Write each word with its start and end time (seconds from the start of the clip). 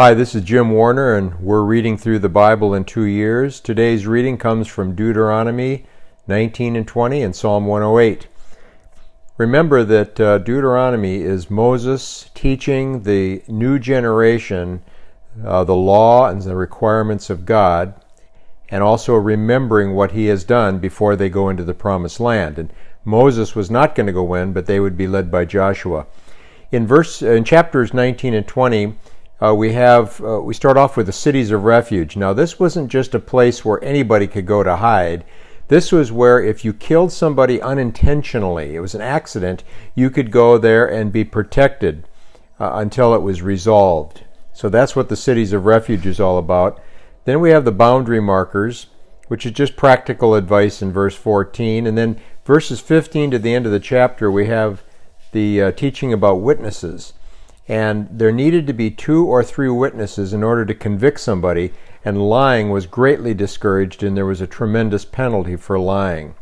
Hi, 0.00 0.14
this 0.14 0.34
is 0.34 0.44
Jim 0.44 0.70
Warner, 0.70 1.14
and 1.14 1.38
we're 1.40 1.60
reading 1.60 1.98
through 1.98 2.20
the 2.20 2.30
Bible 2.30 2.72
in 2.72 2.86
two 2.86 3.04
years. 3.04 3.60
Today's 3.60 4.06
reading 4.06 4.38
comes 4.38 4.66
from 4.66 4.94
Deuteronomy 4.94 5.84
19 6.26 6.74
and 6.74 6.88
20 6.88 7.20
and 7.20 7.36
Psalm 7.36 7.66
108. 7.66 8.26
Remember 9.36 9.84
that 9.84 10.18
uh, 10.18 10.38
Deuteronomy 10.38 11.20
is 11.20 11.50
Moses 11.50 12.30
teaching 12.32 13.02
the 13.02 13.42
new 13.46 13.78
generation 13.78 14.82
uh, 15.44 15.64
the 15.64 15.76
law 15.76 16.30
and 16.30 16.40
the 16.40 16.56
requirements 16.56 17.28
of 17.28 17.44
God, 17.44 17.92
and 18.70 18.82
also 18.82 19.14
remembering 19.16 19.92
what 19.92 20.12
he 20.12 20.28
has 20.28 20.44
done 20.44 20.78
before 20.78 21.14
they 21.14 21.28
go 21.28 21.50
into 21.50 21.62
the 21.62 21.74
promised 21.74 22.20
land. 22.20 22.58
And 22.58 22.72
Moses 23.04 23.54
was 23.54 23.70
not 23.70 23.94
going 23.94 24.06
to 24.06 24.14
go 24.14 24.32
in, 24.32 24.54
but 24.54 24.64
they 24.64 24.80
would 24.80 24.96
be 24.96 25.06
led 25.06 25.30
by 25.30 25.44
Joshua. 25.44 26.06
In 26.72 26.86
verse 26.86 27.20
in 27.20 27.44
chapters 27.44 27.92
19 27.92 28.32
and 28.32 28.48
20, 28.48 28.94
uh, 29.42 29.54
we 29.54 29.72
have 29.72 30.22
uh, 30.22 30.40
we 30.40 30.52
start 30.52 30.76
off 30.76 30.96
with 30.96 31.06
the 31.06 31.12
cities 31.12 31.50
of 31.50 31.64
refuge. 31.64 32.16
Now, 32.16 32.32
this 32.32 32.58
wasn't 32.58 32.90
just 32.90 33.14
a 33.14 33.20
place 33.20 33.64
where 33.64 33.82
anybody 33.82 34.26
could 34.26 34.46
go 34.46 34.62
to 34.62 34.76
hide. 34.76 35.24
This 35.68 35.92
was 35.92 36.12
where 36.12 36.42
if 36.42 36.64
you 36.64 36.72
killed 36.72 37.12
somebody 37.12 37.62
unintentionally, 37.62 38.74
it 38.74 38.80
was 38.80 38.94
an 38.94 39.00
accident, 39.00 39.62
you 39.94 40.10
could 40.10 40.30
go 40.30 40.58
there 40.58 40.84
and 40.84 41.12
be 41.12 41.24
protected 41.24 42.08
uh, 42.58 42.72
until 42.74 43.14
it 43.14 43.22
was 43.22 43.40
resolved. 43.40 44.24
So 44.52 44.68
that's 44.68 44.96
what 44.96 45.08
the 45.08 45.16
cities 45.16 45.52
of 45.52 45.64
refuge 45.64 46.06
is 46.06 46.20
all 46.20 46.38
about. 46.38 46.82
Then 47.24 47.40
we 47.40 47.50
have 47.50 47.64
the 47.64 47.72
boundary 47.72 48.20
markers, 48.20 48.88
which 49.28 49.46
is 49.46 49.52
just 49.52 49.76
practical 49.76 50.34
advice 50.34 50.82
in 50.82 50.90
verse 50.90 51.14
14. 51.14 51.86
And 51.86 51.96
then 51.96 52.20
verses 52.44 52.80
15 52.80 53.30
to 53.30 53.38
the 53.38 53.54
end 53.54 53.64
of 53.64 53.72
the 53.72 53.80
chapter, 53.80 54.28
we 54.28 54.46
have 54.46 54.82
the 55.32 55.62
uh, 55.62 55.72
teaching 55.72 56.12
about 56.12 56.40
witnesses 56.40 57.12
and 57.70 58.08
there 58.10 58.32
needed 58.32 58.66
to 58.66 58.72
be 58.72 58.90
two 58.90 59.24
or 59.24 59.44
three 59.44 59.70
witnesses 59.70 60.32
in 60.32 60.42
order 60.42 60.64
to 60.64 60.74
convict 60.74 61.20
somebody, 61.20 61.72
and 62.04 62.28
lying 62.28 62.68
was 62.70 62.84
greatly 62.84 63.32
discouraged, 63.32 64.02
and 64.02 64.16
there 64.16 64.26
was 64.26 64.40
a 64.40 64.46
tremendous 64.48 65.04
penalty 65.04 65.54
for 65.54 65.78
lying. 65.78 66.34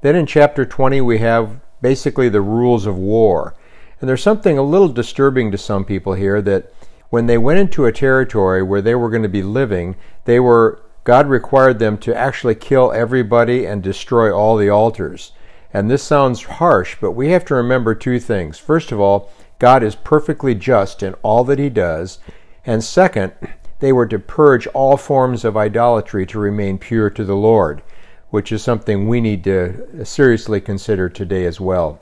Then 0.00 0.16
in 0.16 0.24
chapter 0.24 0.64
20, 0.64 1.02
we 1.02 1.18
have 1.18 1.60
basically 1.82 2.30
the 2.30 2.40
rules 2.40 2.86
of 2.86 2.96
war. 2.96 3.54
And 4.00 4.08
there's 4.08 4.22
something 4.22 4.56
a 4.56 4.62
little 4.62 4.88
disturbing 4.88 5.50
to 5.50 5.58
some 5.58 5.84
people 5.84 6.14
here 6.14 6.40
that 6.40 6.72
when 7.10 7.26
they 7.26 7.36
went 7.36 7.58
into 7.58 7.84
a 7.84 7.92
territory 7.92 8.62
where 8.62 8.80
they 8.80 8.94
were 8.94 9.10
going 9.10 9.24
to 9.24 9.28
be 9.28 9.42
living, 9.42 9.94
they 10.24 10.40
were 10.40 10.80
God 11.04 11.28
required 11.28 11.78
them 11.78 11.98
to 11.98 12.16
actually 12.16 12.54
kill 12.54 12.92
everybody 12.92 13.66
and 13.66 13.82
destroy 13.82 14.34
all 14.34 14.56
the 14.56 14.70
altars. 14.70 15.32
And 15.70 15.90
this 15.90 16.02
sounds 16.02 16.44
harsh, 16.44 16.96
but 16.98 17.12
we 17.12 17.28
have 17.28 17.44
to 17.44 17.54
remember 17.54 17.94
two 17.94 18.18
things. 18.18 18.58
First 18.58 18.90
of 18.90 18.98
all, 18.98 19.30
God 19.58 19.82
is 19.82 19.94
perfectly 19.94 20.54
just 20.54 21.02
in 21.02 21.14
all 21.22 21.44
that 21.44 21.58
he 21.58 21.68
does. 21.68 22.18
And 22.64 22.82
second, 22.82 23.32
they 23.80 23.92
were 23.92 24.06
to 24.06 24.18
purge 24.18 24.66
all 24.68 24.96
forms 24.96 25.44
of 25.44 25.56
idolatry 25.56 26.26
to 26.26 26.38
remain 26.38 26.78
pure 26.78 27.10
to 27.10 27.24
the 27.24 27.36
Lord, 27.36 27.82
which 28.30 28.52
is 28.52 28.62
something 28.62 29.08
we 29.08 29.20
need 29.20 29.44
to 29.44 30.04
seriously 30.04 30.60
consider 30.60 31.08
today 31.08 31.44
as 31.44 31.60
well. 31.60 32.00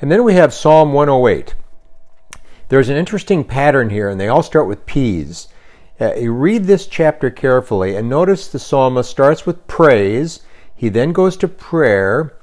And 0.00 0.10
then 0.10 0.24
we 0.24 0.34
have 0.34 0.54
Psalm 0.54 0.92
108. 0.92 1.54
There's 2.68 2.88
an 2.88 2.96
interesting 2.96 3.44
pattern 3.44 3.90
here, 3.90 4.08
and 4.08 4.20
they 4.20 4.28
all 4.28 4.42
start 4.42 4.66
with 4.66 4.86
P's. 4.86 5.48
Uh, 6.00 6.14
you 6.14 6.32
read 6.32 6.64
this 6.64 6.86
chapter 6.88 7.30
carefully 7.30 7.94
and 7.94 8.08
notice 8.08 8.48
the 8.48 8.58
psalmist 8.58 9.08
starts 9.08 9.46
with 9.46 9.66
praise, 9.68 10.40
he 10.74 10.88
then 10.88 11.12
goes 11.12 11.36
to 11.36 11.46
prayer, 11.46 12.34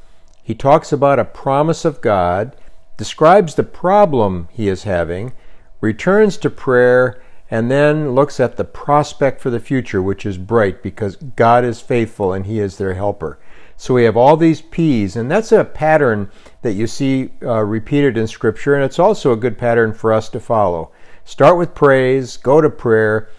he 0.42 0.56
talks 0.56 0.94
about 0.94 1.20
a 1.20 1.26
promise 1.26 1.84
of 1.84 2.00
God, 2.00 2.56
describes 3.02 3.56
the 3.56 3.64
problem 3.64 4.48
he 4.52 4.68
is 4.68 4.84
having, 4.84 5.34
returns 5.82 6.38
to 6.38 6.52
prayer, 6.52 7.20
and 7.50 7.72
then 7.72 8.12
looks 8.12 8.40
at 8.40 8.58
the 8.58 8.64
prospect 8.64 9.42
for 9.42 9.50
the 9.50 9.60
future, 9.60 10.04
which 10.04 10.24
is 10.24 10.38
bright 10.38 10.84
because 10.84 11.16
God 11.16 11.66
is 11.66 11.82
faithful 11.82 12.32
and 12.32 12.46
He 12.46 12.60
is 12.60 12.78
their 12.78 12.94
helper. 12.94 13.40
So 13.76 13.96
we 13.96 14.04
have 14.04 14.16
all 14.16 14.38
these 14.38 14.62
P's, 14.62 15.16
and 15.16 15.32
that's 15.32 15.52
a 15.52 15.66
pattern 15.66 16.30
that 16.62 16.74
you 16.74 16.86
see 16.86 17.32
uh, 17.42 17.64
repeated 17.64 18.20
in 18.20 18.28
Scripture, 18.28 18.76
and 18.76 18.84
it's 18.84 19.00
also 19.00 19.32
a 19.32 19.36
good 19.36 19.58
pattern 19.58 19.94
for 19.94 20.14
us 20.14 20.30
to 20.30 20.40
follow. 20.40 20.92
Start 21.26 21.58
with 21.58 21.74
praise, 21.74 22.38
go 22.38 22.62
to 22.62 22.70
prayer, 22.70 23.30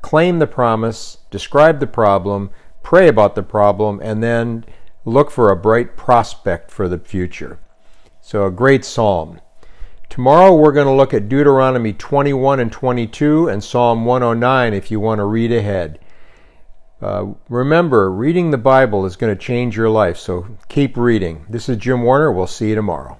claim 0.00 0.38
the 0.38 0.46
promise, 0.46 1.18
describe 1.30 1.78
the 1.78 1.86
problem, 1.86 2.48
pray 2.82 3.06
about 3.06 3.34
the 3.34 3.42
problem, 3.42 4.00
and 4.02 4.22
then 4.22 4.64
look 5.04 5.30
for 5.30 5.50
a 5.50 5.56
bright 5.56 5.94
prospect 5.94 6.70
for 6.70 6.88
the 6.88 6.98
future. 6.98 7.58
So, 8.20 8.46
a 8.46 8.50
great 8.50 8.84
psalm. 8.84 9.40
Tomorrow 10.08 10.56
we're 10.56 10.72
going 10.72 10.88
to 10.88 10.92
look 10.92 11.14
at 11.14 11.28
Deuteronomy 11.28 11.92
21 11.92 12.58
and 12.58 12.72
22 12.72 13.48
and 13.48 13.62
Psalm 13.62 14.04
109 14.04 14.74
if 14.74 14.90
you 14.90 14.98
want 14.98 15.20
to 15.20 15.24
read 15.24 15.52
ahead. 15.52 16.00
Uh, 17.00 17.32
remember, 17.48 18.10
reading 18.10 18.50
the 18.50 18.58
Bible 18.58 19.06
is 19.06 19.16
going 19.16 19.34
to 19.34 19.40
change 19.40 19.76
your 19.76 19.88
life, 19.88 20.18
so 20.18 20.46
keep 20.68 20.96
reading. 20.96 21.46
This 21.48 21.68
is 21.68 21.76
Jim 21.76 22.02
Warner. 22.02 22.32
We'll 22.32 22.46
see 22.46 22.70
you 22.70 22.74
tomorrow. 22.74 23.18